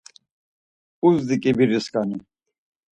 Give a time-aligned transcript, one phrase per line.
[1.07, 2.17] Uzdi ǩibiriskani.